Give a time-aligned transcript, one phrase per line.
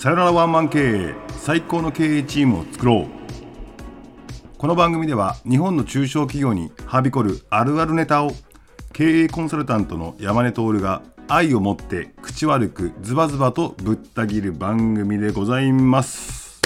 [0.00, 3.06] さよならワンマン経営最高の経営チームを作ろう。
[4.56, 8.30] この番組では日本の中小企業にはびこるあるあるネタを
[8.94, 16.62] 経営コンサルタントの山根徹が愛を持って口悪くズバズバとぶった切る番組でございます。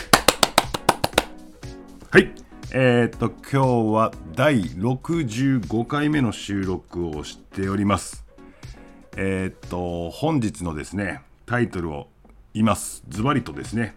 [2.12, 2.30] はい。
[2.70, 8.24] えー、っと今日は第65回目の収録をしております。
[9.16, 12.13] えー、っと本日のですねタイトルを
[12.54, 13.94] いますズバリとですね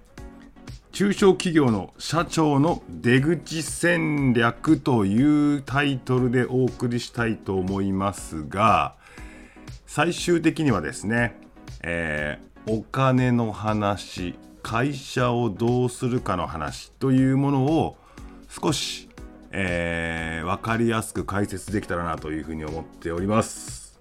[0.91, 8.95] 中小企業の社長の出口戦略というタイトルでお送りしたいと思いますが
[9.85, 11.39] 最終的にはですね、
[11.84, 17.95] えー、お金の話会社をどうするかの話というものを
[18.49, 19.07] 少し、
[19.51, 23.98] えー、分かりやすく解説できたらなというふうに思っております。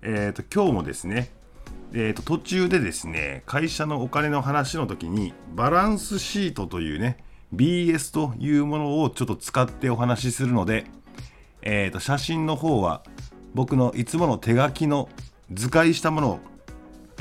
[0.00, 1.30] えーと、今日もですね
[1.92, 7.18] えーと、途中でですね会社のお金の話の時にバランスシートというね
[7.54, 10.86] BS というものをちょっと使ってお話しするので、
[11.62, 13.02] えーと、写真の方は
[13.54, 15.08] 僕のいつもの手書きの
[15.52, 16.40] 図解したものを、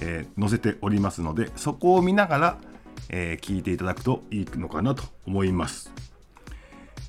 [0.01, 2.57] えー、載せておりますのでそこを見ながら、
[3.09, 5.93] えー、聞いていただくといいのかなと思います。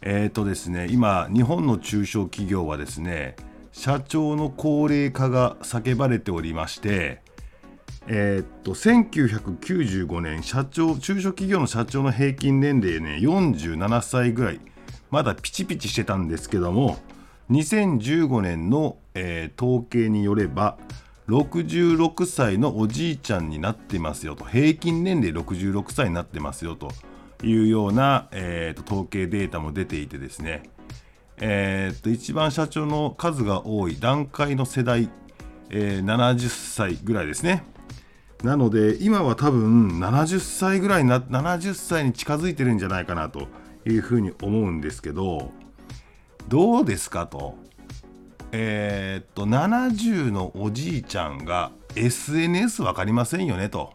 [0.02, 3.34] えっ、ー、とですね今日本の中小企業はですね
[3.72, 7.22] 社長の高齢化が叫ばれておりまして
[8.08, 14.60] えー、っと1995年社長中小企業の社長の平均年齢ね47歳ぐらい。
[15.10, 16.98] まだピチピチしてたんですけども
[17.50, 20.76] 2015年の、えー、統計によれば
[21.28, 24.44] 66歳のおじいちゃんになってますよと。
[24.44, 26.92] 平均年齢66歳になってますよと
[27.42, 30.62] いうような、えー、統計データも出ていてですね、
[31.38, 35.10] えー一番社長の数が多い段階の世代、
[35.70, 37.64] えー、70歳ぐらいですね。
[38.42, 43.48] なので今は多分70歳ぐらいな70歳に近づいてるんじゃないかなと
[43.86, 45.52] いうふうに思うんですけど
[46.48, 47.56] どうですかと？
[48.52, 53.94] えー、っと70のおじいちゃんが SNS 分かりませんよねと。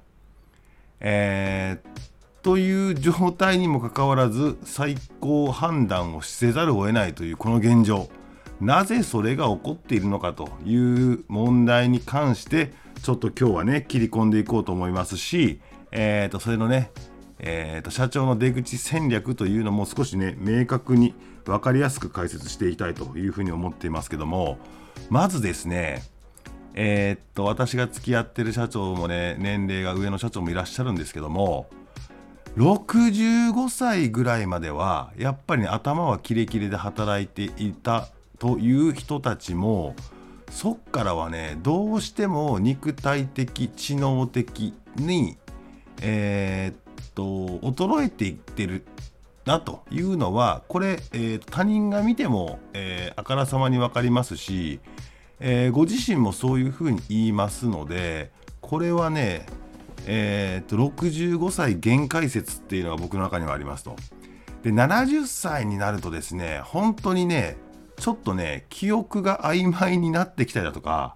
[0.99, 8.09] えー、という状態にもかかわらず最高判断をせざるを得ないというこの現状。
[8.59, 15.59] なぜそれが起こっているのかという問題に関してちょっと今日はね切り込んでいこうと思いますし、
[15.91, 16.91] えー、とそれのね、
[17.39, 24.59] えー、と社長の出口戦略というのも少しね明確に分かりやすく解説していきたいというふうに思っていますけども
[25.09, 26.03] まずですね
[26.73, 31.69] えー、っと私が付き合ってる社長もね年齢が上の社長もいらっしゃるんですけども
[32.57, 38.09] 65歳ぐらいまではやっぱり、ね、頭はキレキレで働いていた
[38.39, 39.95] という人たちも
[40.51, 45.37] そっからはねどうしても肉体的知能的に
[46.01, 47.23] えー、っと
[47.67, 48.83] 衰えていってる
[49.45, 54.79] なというのはこれ、えー、他人が見ても、えー、あからさまに分かりますし、
[55.39, 59.45] えー、ご自身もそういうふうに言いますのでこれはね、
[60.05, 63.95] えー、っと65歳限界説っていうのが僕の中にはありますと。
[64.63, 67.57] で70歳になるとですね本当にね
[68.01, 71.15] ちょっとね記憶が曖昧になってきたりだとか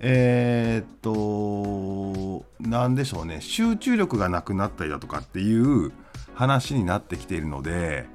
[0.00, 3.42] えー、っと何でしょうね。
[3.42, 5.92] 集中力がなくなったりだとかっていう
[6.34, 8.06] 話になってきているので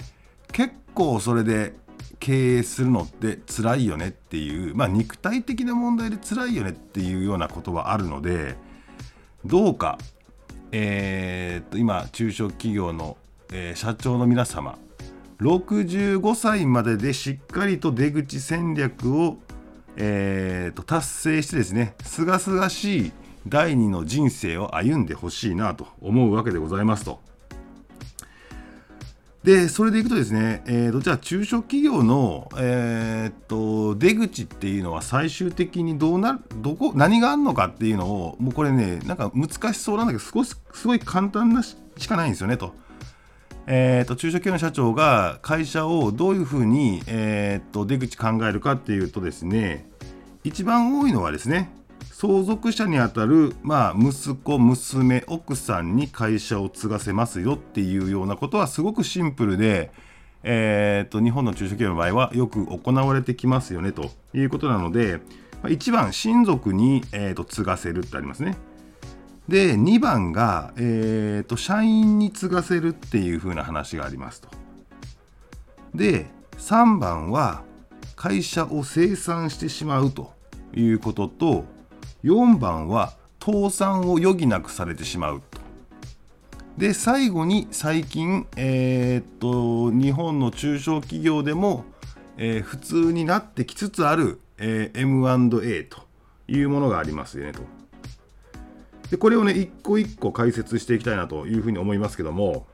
[0.51, 1.75] 結構それで
[2.19, 8.55] 経営するのって辛いよねっていうまあ肉体的な問題で辛いよねっていうようなことはあるので
[9.45, 9.99] どうか
[10.71, 13.17] えー、っと今中小企業の、
[13.51, 14.79] えー、社長の皆様
[15.41, 19.37] 65歳まででしっかりと出口戦略を、
[19.97, 23.11] えーと、達成してですねすがすがしい
[23.47, 27.19] 第二の人生を歩んでほしいなと思うわけでございますと。
[29.43, 41.75] で、それでいくとですね、えーと、じゃあ中小企業の、えーと、出口っていうのは最終的にどうなる、どこ、何があるのかっていうのを、もうこれね、なんか難しそうなんだけど、少し、すごい簡単なし
[42.07, 42.75] かないんですよねと。
[43.67, 49.85] えーと、中小企業の社長が会社をどういうふうに、えーと、出口考えるかっていうとですね
[50.43, 51.69] 一番多いのはですね
[52.11, 59.91] 相続者にあたる、まあ、息子娘奥さんに会社を継がせますよっていうようなことはすごくシンプルで、
[60.43, 65.19] えーと、日本の中小企業の場合はよく行われてきますよねということなので、
[65.63, 68.55] まあ、1番親族に、えーと継がせるってありますね。
[69.51, 74.47] で2番が、えーと、社員に継がせるっていう風な話がありますと。
[75.93, 76.27] で
[76.57, 77.63] 3番は
[78.15, 80.31] 会社を清算してしまうと
[80.73, 81.65] いうことと
[82.23, 83.11] 4番は
[83.43, 85.59] 倒産を余儀なくされてしまうと。
[86.77, 91.83] で最後に最近、えー、っと日本の中小企業でも、
[92.37, 96.03] えー、普通になってきつつある、えー、M&A と
[96.47, 97.80] いうものがありますよねと。
[99.11, 102.65] でこれをね一個一個解説していきたいなというふうに思いますけども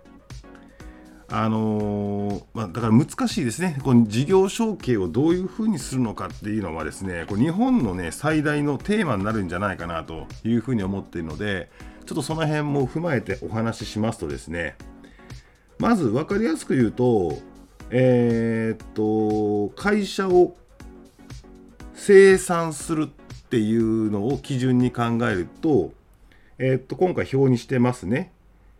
[1.29, 11.69] あのー、まあ、だから難しいですね、この事業承継をどういうふうにするのかっていうのはですね、これ日本の、ね、最大のテーマになるんじゃないかなというふうに思っているので、
[12.05, 14.77] ちょっとその辺も踏まえてお話ししますとですね、
[15.79, 17.37] まず分かりやすく言うと、
[17.89, 20.55] えー、っと、会社を
[21.93, 25.91] 生産するっていうのを基準に考えると、
[26.59, 28.31] えー、っと、今回表にしてますね。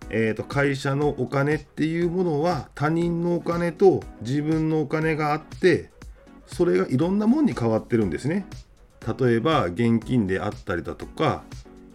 [0.09, 5.89] えー、と会社のお金っていうものは他人のお金と自分のお金があって
[6.45, 8.45] それがいろんなもんに変わってるんですね。
[9.19, 11.43] 例えば現金であったりだとか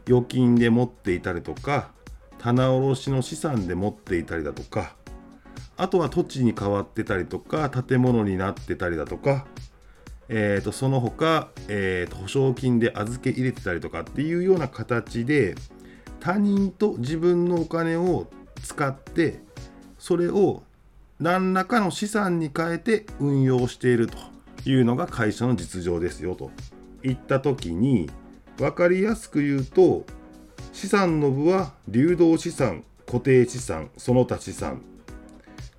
[0.06, 1.90] 預金で持っていたりとか
[2.38, 4.96] 棚卸しの資産で持っていたりだとか
[5.76, 9.46] あとは土地に変わってたりとか建物になってたりだとか、
[10.28, 15.54] えー、とその他、えー、と保証金で預け入れてたりとかっていうような形で
[16.22, 18.28] 他人と自分のお金を
[18.62, 19.40] 使って
[19.98, 20.62] それを
[21.18, 24.16] 何らかの資産に変えて運用していると
[24.64, 26.52] いうのが会社の実情ですよと。
[27.02, 28.08] いった時に
[28.56, 30.04] 分かりやすく言うと
[30.72, 34.80] 資産の部は流動資産固定資産その他資産。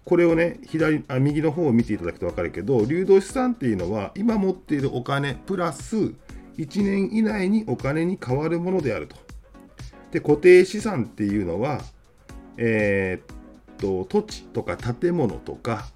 [0.03, 5.95] これをね左あ右の方を見ていただくと分かるけど流動資産っていうのは今持っているお金プラス
[6.57, 9.15] 1年以内にお金に変わるものであると。
[10.13, 11.81] で固定資産っていうのは、
[12.57, 13.33] えー、
[13.73, 15.87] っと土地とか建物とか、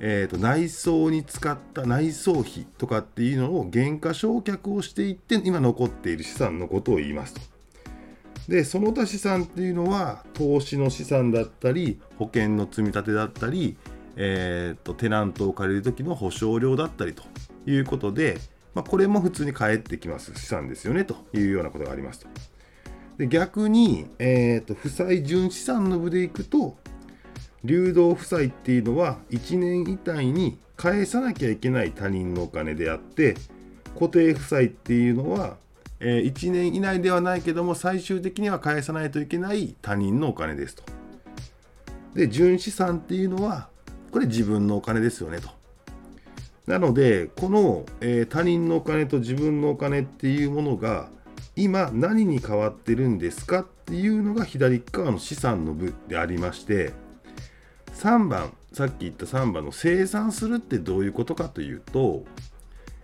[0.00, 7.40] えー、っと内装に使った内装費とかっていうのを減価償却をしていって今残っている資産のことを言いますと。
[8.48, 13.76] でその他資産っていうのは投資の資産だったり保険の積み立てだったり、
[14.16, 17.22] えー、っとテナントを借りる時の保証料だったりと
[17.66, 18.38] いうことで、
[18.74, 22.57] まあ、これも普通に返ってきます資産ですよねというようなことがありますと。
[23.18, 26.76] で逆に、えーと、負債純資産の部でいくと
[27.64, 33.34] 流動負債っていうのは1年以内に返さなきゃいけない他人のお金であって
[33.94, 35.56] 固定負債っていうのは、
[35.98, 40.84] えー、1年以内ではないけども最終的には返さないといけない他人のお金ですと。
[42.14, 43.68] で純資産っていうのは
[44.12, 45.50] これ自分のお金ですよねと。
[46.68, 51.08] なのでこの、えー、他人のお金と自分のお金っていうものが
[51.58, 56.92] 今何に変わってるんですかっていうのが左側の資産の部でありまして
[57.94, 62.22] 3番さっき言った3番の生産するってどういうことかというと、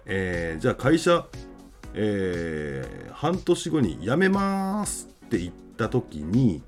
[0.07, 1.27] えー、じゃあ会社、
[1.95, 6.63] えー、半年後に辞めますって言った時に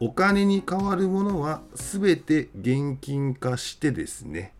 [0.00, 4.52] お金に代わるものは全て現金化してですね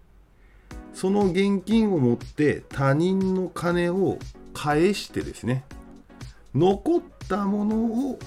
[0.95, 4.19] その現金を持って他人の金を
[4.55, 5.65] 返してですね
[6.55, 7.77] 残ったもの
[8.11, 8.19] を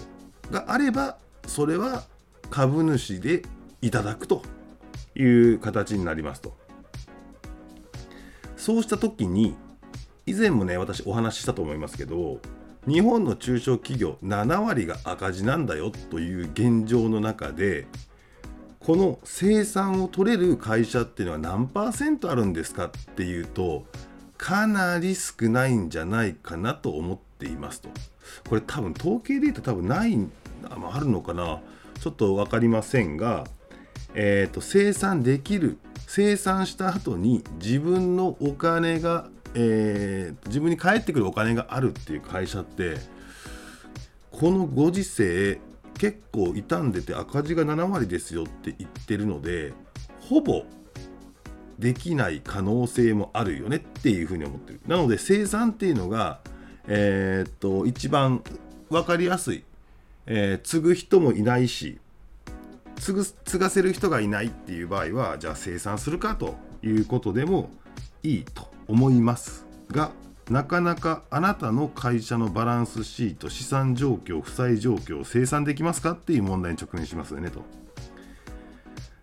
[0.51, 1.17] があれば
[1.47, 2.03] それは
[2.49, 3.43] 株主で
[3.81, 4.43] いただくと
[5.15, 6.53] いう形になりますと。
[8.55, 9.55] そうした時に
[10.25, 12.39] 以前もね私お話ししたと思いますけど
[12.87, 17.87] 日本の中小企業7割が赤字なんだよという現状の中で
[18.79, 23.85] この生産を取れる会社っていうのは何パーセントあるんですかっていうと
[24.37, 27.89] かなり少ないんじゃないかなと思っていますと。
[28.47, 30.17] これ多分統計データ多分ない
[30.69, 31.59] あるのかな
[31.99, 33.45] ちょっと分かりませんが、
[34.13, 42.97] えーと、生産できる生産した後に自分のお金が、えー、自分に返ってくるお金があるっていう会社って
[44.31, 45.59] このご時世
[45.97, 49.73] 結構傷んでて赤字が7割ですよって言ってるので
[50.19, 50.63] ほぼ
[51.79, 56.39] できない可能性もあるよねっていうふうに思ってるなので生産っていうのが
[56.87, 58.43] えー、っと一番
[58.89, 59.63] 分かりやすい、
[60.25, 61.99] えー、継ぐ人もいないし
[62.97, 67.69] 継ぐ継がせる人がいないっていう場合はじゃあ生産するかということでも
[68.21, 70.11] いいと思いますが
[70.49, 77.61] なかなかあなたの会社のバランスシート資産状況負債状況を生産できますかっていう問題に直面しますよねと。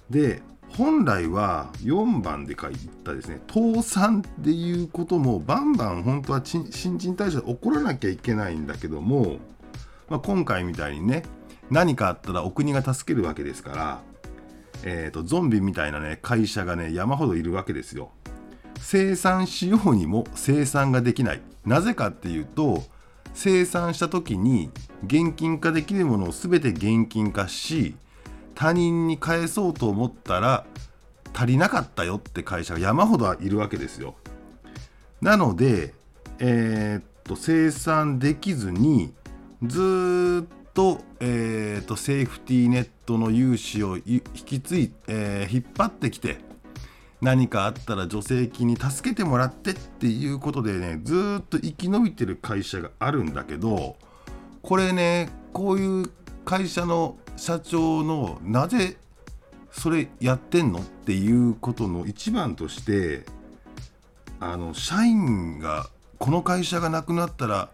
[0.08, 0.42] で
[0.80, 9.36] 本来は4番で書いたですね倒産っていうこともバンバン本当は新陳代謝で起こらなきゃいけないんだけども、
[10.08, 11.24] まあ、今回みたいにね
[11.70, 14.00] 何かあったらお国が助けるわけですから、
[14.82, 18.12] えーと、ゾンビみたいなね会社がね山ほどいるわけですよ。
[18.80, 21.42] 生産しようにも生産ができない。
[21.66, 22.84] なぜかっていうと
[23.34, 24.70] 生産した時に
[25.04, 27.96] 現金化できるものを全て現金化し
[28.60, 30.66] 他人に返そうと思ったら
[31.32, 34.16] 足りなかったよって会社が山ほどいるわけですよ。
[35.22, 35.94] なので、
[36.40, 39.14] えー、っと生産できずに
[39.64, 46.36] ずっと,、えー、っとセーフティーネットの融資を引き継い、えー、引っ張ってきて
[47.22, 53.96] 何かあったら助成金に助けてもらってっていうことでねずっと生き延びてる会社があるんだけど
[54.60, 56.12] これねこういう
[56.44, 58.98] 会社の社長のなぜ
[59.72, 63.24] それやってんのっていうことの一番として
[64.40, 65.86] あの社員が
[66.18, 67.70] この会社がなくなったら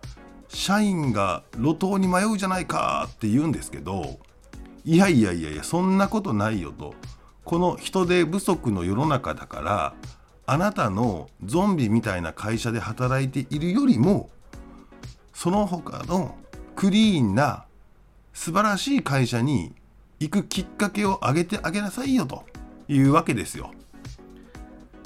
[0.47, 4.21] 社員が路頭に迷うじゃないかって言うんですけど
[4.85, 6.95] いやいやいやいやそんなことないよと。
[7.45, 9.95] この人手不足の世の中だから
[10.47, 14.31] あなたのゾンビみたいな会社で働いているよりも
[15.35, 16.37] その他の
[16.77, 17.67] クリーンな
[18.37, 19.73] 素晴らしい会社に
[20.21, 22.45] 行くきっかけをあげてあげなさいよと
[22.87, 23.73] いうわけですよ。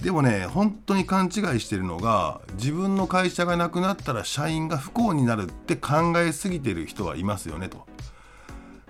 [0.02, 7.86] でもね本当に勘違いしてるのが自分の会社がなくなったら社員が不幸になるって考えすぎてる人はいますよねと。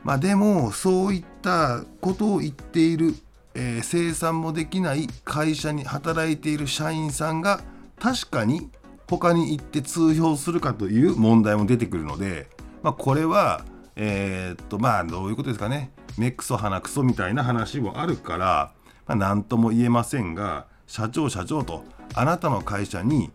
[0.04, 3.14] まあでもそういったことを言っている、
[3.54, 7.60] えー、生産もできない会社に働いている社員さんが
[8.00, 8.70] 確かに
[9.06, 12.48] 他に行って通用するかという問題も出てくるので、
[12.82, 13.66] まあ、これは
[14.02, 18.72] えー、っとまあどういうことですかね目くそ鼻くそみたいな話もあるから、
[19.06, 23.30] まあ、何とも言えませんが社長社長とあなたの会社に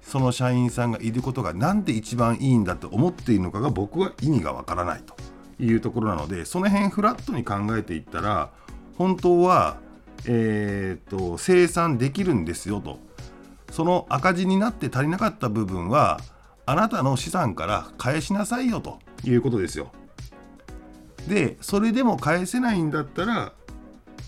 [0.00, 5.14] その社員さんがいることが何で一番いいんだと思っているのかが僕は意味がわからないと
[5.62, 8.48] いうところなのでその辺フラットに考えていったら
[8.96, 9.76] 本当は、
[10.24, 12.98] えーと、生産できるんですよと
[13.70, 16.18] その赤字になって足りなかった部分は
[16.64, 19.92] あなたの資産から返しなさいよということですよ。
[21.28, 23.52] でそれでも返せないんだったら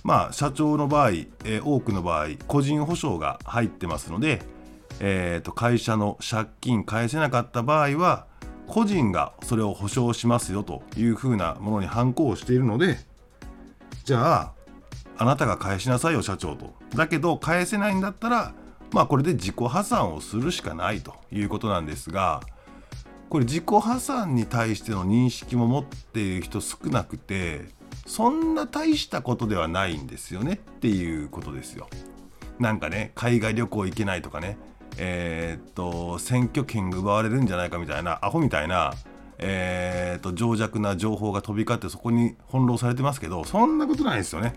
[0.02, 4.42] まあ、社長の場合、えー、多くの場合個人保証が入ってますので、
[5.00, 8.26] えー、と会社の借金返せなかった場合は
[8.66, 12.98] 個人がそれを保証しますよというふうなものに反抗しているので
[14.04, 14.52] じゃあ
[15.18, 16.72] あなたが返しなさいよ社長と。
[16.94, 18.54] だけど返せないんだったら
[18.92, 22.40] まあこれで自己破産をするしかないということなんですが
[23.30, 27.66] これ自己破産に対しての認識も持っている人少なくて
[28.04, 31.88] そんな大したことではないんですよねっていうことですよ。
[32.58, 34.58] なんかね海外旅行行けないとかね
[34.98, 38.94] えー、っと選挙権が奪われるんじゃないかみたいなアホみたいな
[39.38, 44.54] えー、っと情弱な情報が飛び交ってそこに翻弄されてますけどそんなことないですよね。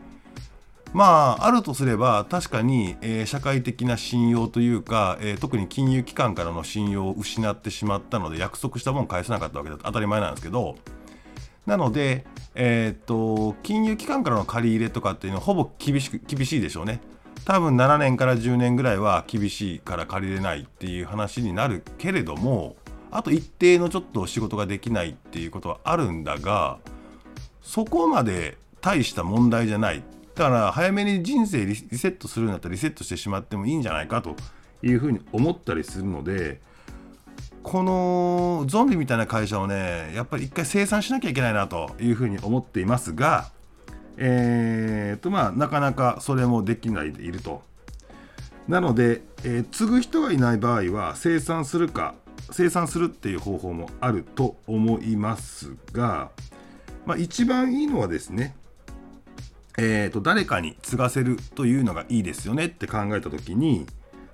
[0.94, 10.76] まああるとすれば確かに、えー、社会的な信用というか、えー、特に金融機関からの信用を失ってしまったので約束したもん返せなかったわけだと当たり前なんですけど
[11.66, 17.02] なので、えー、っと金融機関からの借り入れとかっていうのはほぼ厳しく厳しいでしょうね。
[17.46, 22.78] 多分7年から10年ぐらいは厳しいから借りれないっていう話になるけれども
[23.12, 26.80] あと一定のちょっと仕事ができないっていうことはあるんだが
[27.62, 30.04] そこまで大した問題じゃない
[30.36, 34.36] だから早めに人生リセットするんだったらリセットしてしまってもいいんじゃないかと
[34.82, 36.60] いうふうに思ったりするので
[37.62, 43.52] このゾンビみたいな会社をねやっぱり一回生産しなきゃいけないなというふうに思っていますが
[44.18, 47.64] えー、とまあなかなかそれもできないでいると。
[48.68, 52.16] なので、えー、継ぐ人がいない場合は生産するか
[52.50, 56.30] 生産するっていう方法もあると思いますが、
[57.06, 58.56] まあ、一番いいのはですね
[59.78, 63.86] えーと誰かに継がせるというのがいいですよねって考えた時に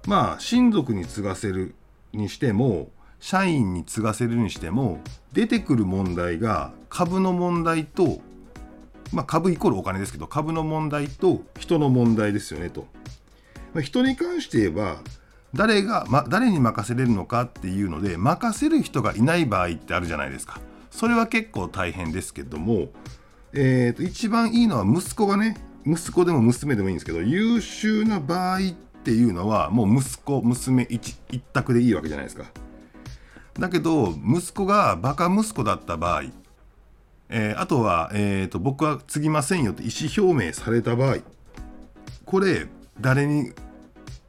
[0.08, 1.76] まあ親族に継がせる
[2.14, 5.00] にしても社員に継がせるにしても
[5.34, 8.22] 出てくる問題が株の問題と、
[9.12, 12.88] まあ、株イコールお金ですけど株の問題と人の問題ですよねと。
[13.74, 14.98] まあ、人に関して言えば
[15.54, 20.60] 誰が、ま、誰に任せれるのかっていうので任せる人がいない場合ってあるじゃないですか。
[20.92, 22.90] それは結構大変ですけども、
[23.54, 28.62] えー、と一番いいのは息子がね息子でも娘でもいいんですけど優秀な場合っ
[29.04, 32.46] ていうのはもう息子娘一一択でいいわけじゃないですか。
[33.60, 36.24] だけど息子がバカ息子だった場合、
[37.30, 41.18] えー、あとは、えーと、僕は継ぎませんよって意思表明された場合
[42.26, 42.68] これ
[43.02, 43.52] 誰に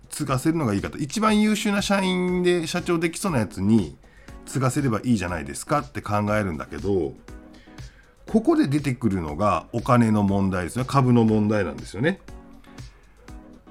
[0.08, 3.96] 継がせるのがいいかと一番優秀な社員で社長できそうなやつに
[4.46, 7.14] 継がせればいいじゃないですかって考えるんだけど
[8.30, 12.20] ここで出てくるのがお金の問題ですね株の問題なんですよね。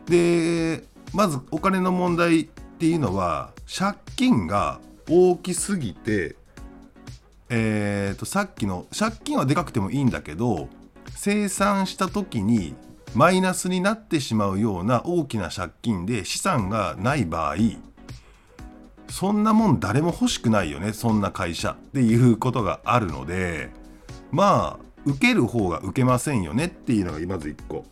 [0.06, 6.36] でまずお金の問題っていうのは借金が大きすぎて、
[7.48, 10.68] えー、とさっきの借金はでかくてもいいんだけど
[11.16, 12.76] 生産した時に
[13.16, 17.56] マイナスになってしまうような大きな借金で資産がない場合
[19.10, 23.70] そんなもん誰も欲しくないよねそんな会社っていうことがあるので
[24.32, 27.86] まあ受ける方が受けませんよねっていうのがまず1個。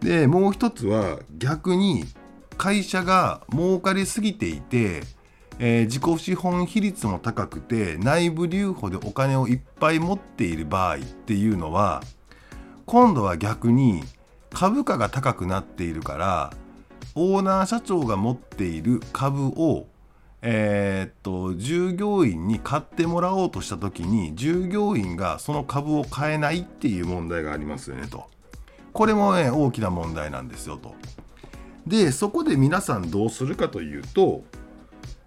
[0.00, 2.04] でもう一つは逆に
[2.56, 5.02] 会社が儲かりすぎていて、
[5.58, 12.02] えー、自己資本比率も高くて内部留保でお金をいっぱい持っている場合っていうのは
[12.86, 14.02] 今度は逆に
[14.50, 16.52] 株価が高くなっているから
[17.14, 19.86] オーナー社長が持っている株を
[20.44, 28.28] えー、っと従業員に買ってもらおうとした時に従業員がその株を買えないっていう問題がありますよねと。
[28.92, 30.94] これもね大きな問題なんですよと。
[31.86, 34.42] でそこで皆さんどうするかというと、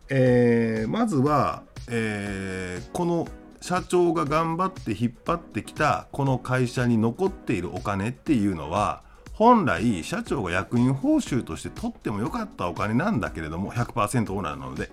[0.09, 3.27] えー、まずは、えー、この
[3.61, 9.01] 社長が頑張って引っ張ってきたこの会社に残っているお金っていうのは
[9.33, 14.91] 本来社長が役員報酬として取ってもよかったお金なんだけれども100%オーナーなので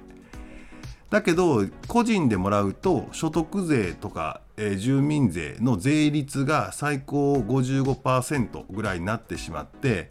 [1.13, 10.11] だけど個人でもらうと所得税とか、えー、住民税の税率が最高55%ぐらいになってしまって、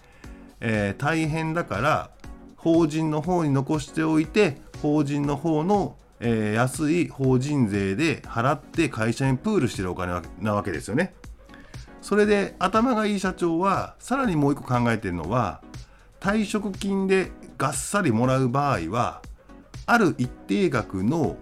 [0.59, 2.11] えー、大変だから
[2.55, 11.15] 法人の方に残しておいて法人の方の、えー、安い法人税で払って会社にプールしてるお金なわけですよね。
[12.03, 15.61] それで頭がいい社長はさらにもう一個考えてるのは
[16.19, 19.23] 退職金でがっさりもらう場合は
[19.91, 21.35] ある一定額の、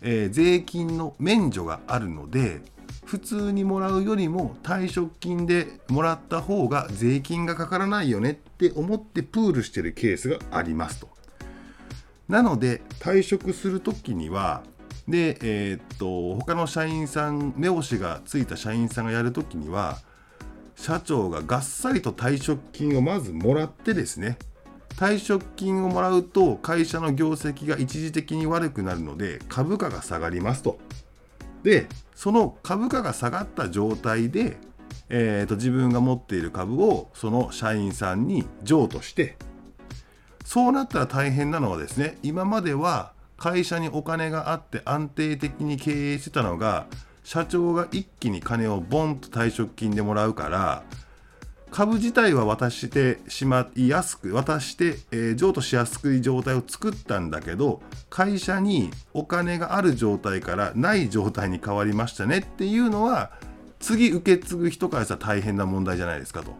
[0.00, 2.60] えー、税金の免除があるので
[3.04, 11.08] 普通にもらうよりも退職金でもらった方が税金がかからないよねって思ってプールしてるケースがありますと。
[12.28, 14.62] なので退職する時には
[15.08, 19.98] で、えー、っと他の社員さん目星がついた社員さんがやる時には
[20.76, 24.38] 社長ががっさりと退職金をまずもらってですね
[24.96, 30.78] 退職金をもらうと会社の業績が一時的に悪くなるので株価が下がりますと。
[31.62, 34.56] でその株価が下がった状態で、
[35.08, 39.36] えーと、自分が持っている株をその社員さんに譲渡して
[40.44, 46.86] そうなったら大変なのはですね今までは会社にお金があって安定的に経営してたのが
[47.24, 50.84] 社長が一気に金をボンと退職金でもらうから
[51.76, 63.30] 株自体は渡してしまいやすく渡して、えー、譲渡しやすい状態を作ったんだけど会社にお金がある状態からない状態に変わりましたねっていうのは
[63.78, 66.54] 次受け継ぐ人からしたら大変な問題じゃないですかと。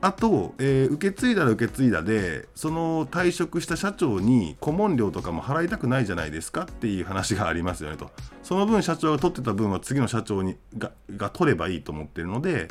[0.00, 8.10] あと、えー、受け継いだら受け継いだでその退職した社長に顧問料とかも払いたくないじゃないですかっていう話がありますよねと
[8.42, 12.66] その分社長が取ってた分は次の社長にがが取ればいいと思ってるので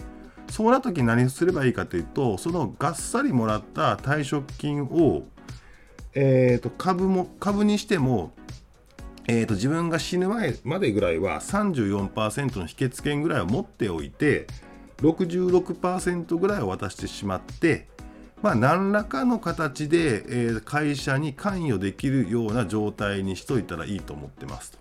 [0.50, 5.24] そうな時何すればいいかというとそのがっさりもらった退職金を、
[6.14, 8.34] えーと、株も株にしても、
[9.28, 14.48] えーと、自分が死ぬ前までぐらいは34%の秘訣権ぐらいを持っておいて
[14.98, 17.88] 66%ぐらいを渡してしまって
[18.42, 24.81] まあ、何らかの形で、え、会社に関与できるような状態にしといたらいいと思ってますと。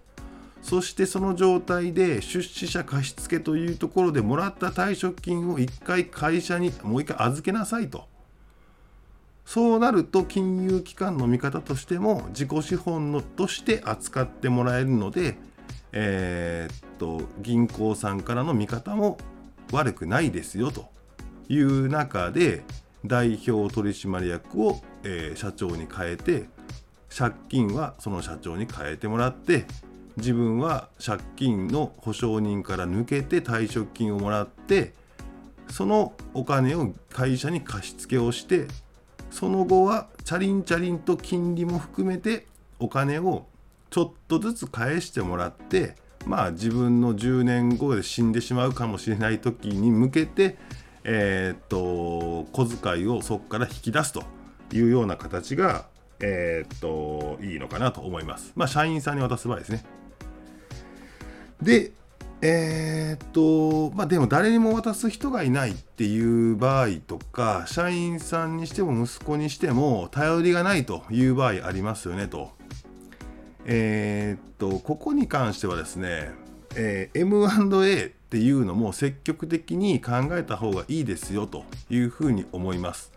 [0.63, 8.09] そしてその状態で出資者貸付というところでもらった退職金を1回会社にもう1回預けなさいと。
[9.45, 15.37] そうなると金融機関の見方としても自己資本のとして扱ってもらえるので、
[15.91, 19.19] えー、っと銀行さんからの見方も
[19.73, 20.89] 悪くないですよと
[21.49, 22.63] いう中で
[23.05, 26.45] 代表取締役を、えー、社長に変えて
[27.13, 29.67] 借金はその社長に変えてもらって
[30.17, 34.93] 自分は借金の保証人から抜けて退職金をもらって
[35.69, 38.67] そのお金を会社に貸し付けをして
[39.31, 42.47] その後はチャリンチャリンと金利も含めて
[42.79, 43.47] お金を
[43.91, 45.95] ちょっとずつ返してもらって
[46.27, 50.57] まあ自分の10年後で死んでしまうかもしれない時に向けて
[51.05, 54.23] えー、っと小遣いをそこから引き出すと
[54.73, 55.87] いうような形が
[56.21, 58.53] えー、っといいのかなと思います。
[58.55, 59.85] まあ社員さんに渡す場合ですね。
[61.63, 61.93] で、
[62.43, 72.51] えー、っと、まあでも誰にも渡す人がいないっていう場合とか、社員さんにしても息子にしても頼りがないという場合ありますよねと。
[73.67, 76.31] えー、っと、ここに関してはですね、
[76.77, 83.13] えー、M&A っていうのも積極的に考えた方がいいですよというふうに思います。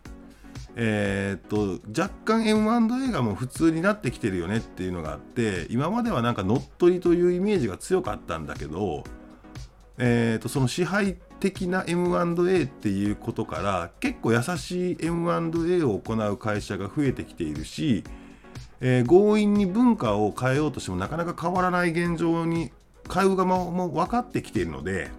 [0.76, 9.04] えー、っと若干 M&A がもう普通になってきてるよねっていうのがあって今まではなんか乗っ取りというイメージが強かったんだけど、
[9.98, 18.04] えー、っとその支配的な M&A っていうことから結構優しい M&A を行う会社が増えてきているし、
[18.82, 22.72] えー、強引に文化を変えようとしてもなかなか変わらない現状に
[23.08, 25.12] 買う側も分かってきているので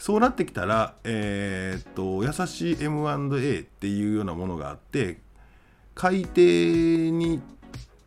[0.00, 5.18] そうなってきたら、えー、っと優しい M&A っていうようなものがあって
[5.94, 7.42] 改定に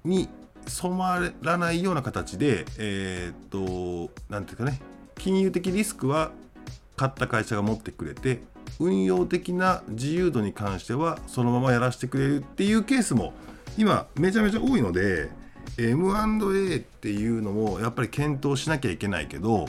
[0.04, 0.28] に
[0.66, 4.82] 染まらないような形で、えー、っと何ていうかね
[5.16, 6.32] 金融的リスクは
[6.96, 8.42] 買った会社が持ってくれて
[8.80, 13.34] 運用的な自由度に関してはそのままやらせてくれるっていうケースも
[13.78, 15.30] 今めちゃめちゃ多いので
[15.78, 19.68] M&A っていうのもやっぱり検討しなきゃいけないけど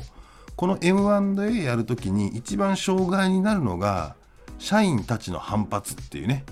[0.57, 4.15] この M&A やるときに一番障害になるのが
[4.59, 6.45] 社員たちの反発っていうね、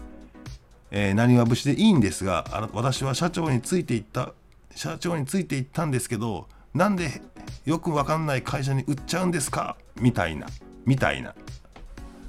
[0.91, 4.33] えー、何は節でいいんですがあ私は社長についていった
[4.75, 7.23] 社長についていったんですけどなんで
[7.65, 9.77] よくわかんない会社に売っちゃうんですか？
[10.01, 10.47] みたいな
[10.85, 11.35] みたいな。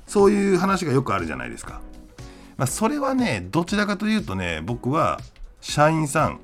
[0.05, 1.81] そういう話がよくあるじゃないですか、
[2.57, 5.19] まあ、それはねどちらかというとね僕は
[5.61, 6.39] 社員さん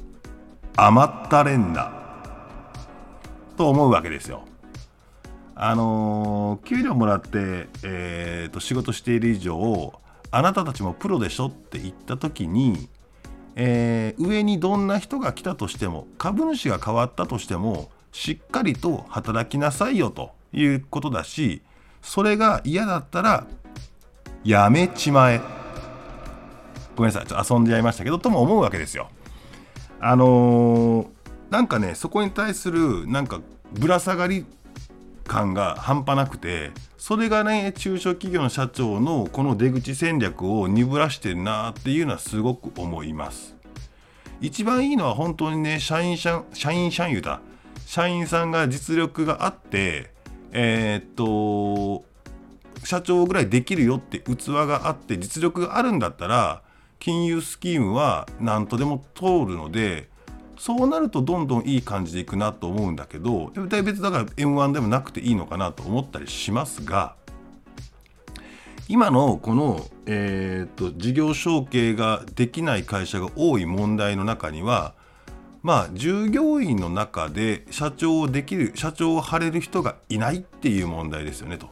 [0.75, 1.91] 余ったれんだ
[3.57, 4.45] と思うわけですよ。
[5.61, 9.99] あの、給料もらって、えーと、仕事している以上
[10.31, 12.87] あなたたちもプロでしょって言った時に、
[13.55, 21.61] えー、上にどんな人が来たとしても株主が変わったとしてもしっかりと働きなさいよということだし
[22.01, 23.47] それが嫌だったら
[24.43, 25.41] やめちまえ。
[26.95, 29.09] ごめんなさいちょっと遊んでやりましたけどとも思うわけですよ。
[29.99, 31.07] あのー、
[31.49, 33.41] なんかねそこに対するなんか
[33.73, 34.45] ぶら下がり
[35.29, 43.55] 感が半端なくてそれがね中小企業の社長のこの出口戦略を鈍らしてるなっていうのはすごく思います。
[44.41, 47.41] 一番いいのは本当にね社員社社員社員だ
[47.85, 50.11] 社員さんが実力があって
[50.51, 52.05] えー、っと
[52.85, 56.63] 社長ぐらいできるよって器があって実力があるんだったら
[56.99, 60.08] 金融スキームは何とでも通るので
[60.59, 67.15] そうなるとどんどんいい感じでいくなと思うんだけど別だから M1 でもなくていいのかなと思ったりしますが
[68.89, 74.95] 今のこの、えーと、事業承継ができない会社が多い問題の中には
[75.61, 81.69] まあ従業員の中で社長をできる社長を張れる人がいないっていう問題ですよねと。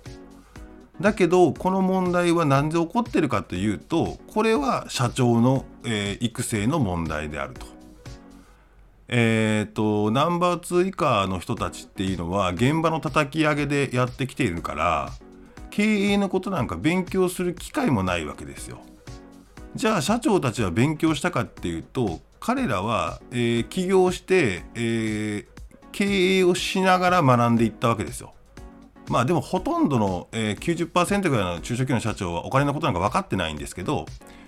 [1.02, 7.76] だけどこの問題は何で起こってるかというとこれは社長の、えー、育成の問題であると。
[9.09, 15.11] えーと、ナンバー2以下の人たちっていうのは現場の叩き上げでやってきているから
[15.69, 18.79] 経営のことなんか勉強する機会もないわけですよ。
[19.75, 25.45] じゃあ社長たちは勉強したかっていうと彼らは、えー、起業して、えー、
[25.91, 28.33] 経営をしながら学んでいったわけですよ。
[29.07, 34.05] まあでもほとんどの、えー、90%ぐらいの中小企業の社長はお金のことなんか分かってないんですけど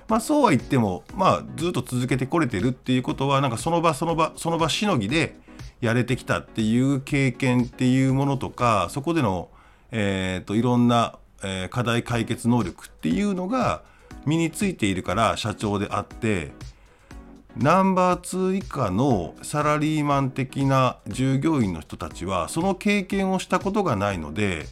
[0.10, 5.36] まあそうは言っても、まあずっと続けてこれてるっていうことは、なんかその場その場、その場しのぎで
[5.82, 9.50] やれてきたっていう経験っていうものとか、そこでの、
[9.92, 13.84] え、ー、と、いろんな、えー、課題解決能力っていうのが
[14.26, 16.52] 身についているから社長であって、
[17.56, 24.68] ナンバー2以下のサラリーマン的な従業員の人たちはその経験をしたことがないので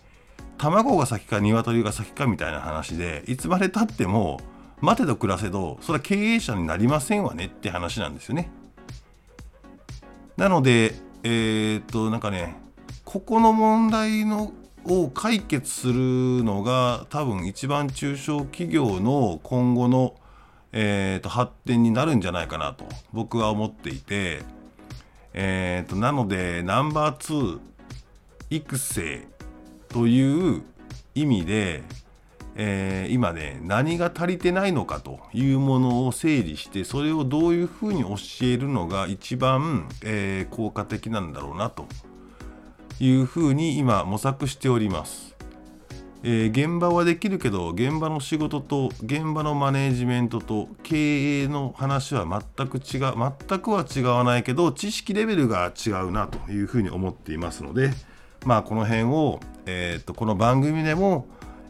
[0.58, 4.40] 卵が先か鶏が先かみたいな話でいつまでたっても
[4.82, 8.52] 待てど暮らせどそれは経営者になりませんわねって話なんですよね。
[10.38, 12.56] なのでえー、っとなんかね
[13.04, 14.52] ここの問題の
[14.86, 20.16] を解決するのが多分一番中小企業の今後の、
[20.72, 24.44] えー、と発展になるんじゃないかなと僕は思っていて、
[25.34, 27.60] えー、となのでナンバー2
[28.50, 29.28] 育成
[29.90, 30.64] という
[31.16, 31.84] 意味で
[32.60, 41.86] えー、今ね何が足りてないのかというものを整理してそれをどういうふうに教えるのが一番、えー、効果的なんだろうなと
[43.00, 45.36] いうふうに今模索しております。
[46.24, 52.26] えー、現場はできるけど現場の仕事と現場のマネージメントと経営の話は
[52.58, 53.14] 全く違う
[53.48, 57.92] 全くは違わないけど知識レベルが違うなというふうに思っていますので
[58.46, 61.28] まあこの辺を、えー、とこの番組でも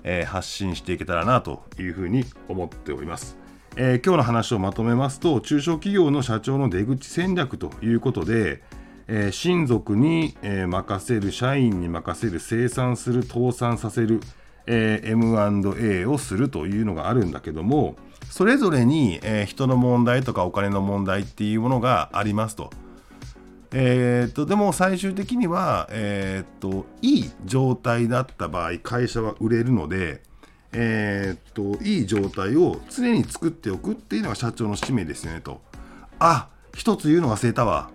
[0.09, 3.37] えー、発信していけたらなというふうに思っております。
[3.75, 8.63] えー、今日の話をまとめますと中小企業の社長の出口戦略ということで、
[9.07, 14.21] えー、親族に、え任せる社員に任せる生産する倒産させる、
[14.65, 17.95] え M&A をするというのがあるんだけども
[18.29, 22.69] それぞれに、え人の問題とかお金の問題っていうものがありますと。
[23.79, 30.23] えー、っとでも最終的には、えー、っといい状態だった場合会社は売れるので、
[30.71, 35.61] えー、っといい状態を常に作っておくっていうのが社長の使命ですよねと。
[36.17, 37.91] あ一つ言うの忘れたわ。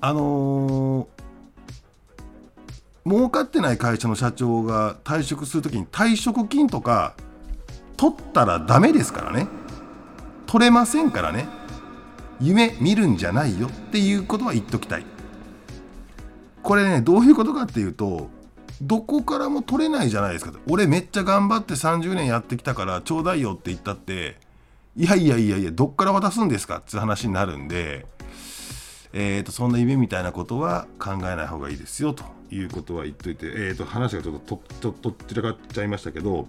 [0.00, 7.14] あのー、儲かってない会社の社長が退職するときに退職金とか
[7.96, 9.46] 取ったらダメですからね。
[10.46, 11.46] 取れませんからね。
[12.40, 15.11] 夢見るんじゃないよっていうことは言っときたい。
[16.62, 18.28] これねどういうことかっていうと
[18.80, 20.52] どこからも取れないじゃないですか。
[20.68, 24.36] 俺めっちゃ頑張って30年やってきたからちょうだいよって言ったって
[24.96, 26.78] いやいやいやいやどっから渡すんですか？
[26.78, 28.06] って話になるんで
[29.14, 36.48] えーと、そんな夢みたいなことは考えない方がいいですよということは言っといて、えーと、話がちょっととちょっと散らかっちゃいましたけど、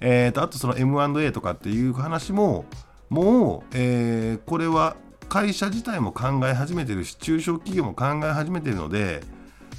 [0.00, 2.66] えーと、あとその M&A とかっていう話も
[3.10, 4.96] もう、えー、これは
[5.28, 9.22] 会社自体も考え始めてるし中小企業も考え始めてるので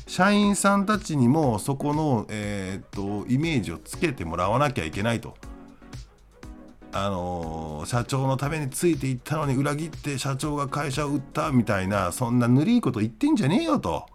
[0.07, 5.35] 社員さんたちにもそこの、えー、とイメージをつけてもらわなきゃいけないと。
[6.91, 14.05] あのー、社長のためについていったのに裏切って社長が会社を売ったみたいなそんなぬりいこと言ってんじゃねえよと。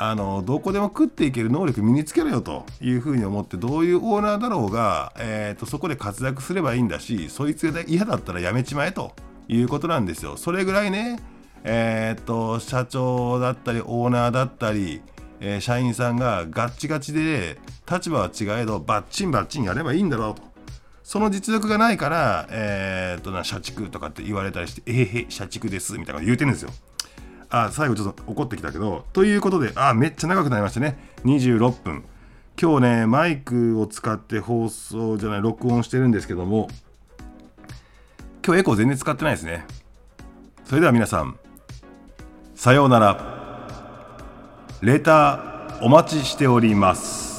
[0.00, 9.12] あのどこでも食っていける能力身につけろよというふうに思ってどういうオーナーだろうが、えーと、そこで活躍すればいいんだしそいつが嫌だったらやめちまえと
[9.48, 10.36] いうことなんですよ。
[10.36, 11.18] それぐらいね、
[11.64, 15.02] えーと、社長だったりオーナーだったり、
[15.40, 17.58] えー、社員さんがガッチガチで
[17.90, 20.42] 立場は違えどバッチンバッチンやればいいんだろうと。
[21.02, 26.70] その実力がないから、えー、っとな社畜とかって言われたりして、えー、へ社畜ですみたいなこと言うてるんですよ。
[27.50, 30.98] あ、最後ちょっと怒ってきたけど、ということで、あ、めっちゃ長くなりましたね。
[31.24, 32.04] 26分。
[32.60, 36.68] 今日ね、マイクを使って放送じゃない、録音してるんですけども、
[38.44, 39.64] 今日エコー全然使ってないですね。
[40.64, 41.38] それでは皆さん、
[42.58, 43.16] さようなら。
[44.80, 47.37] レターお待ちしております。